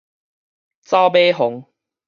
[0.81, 1.65] 走馬癀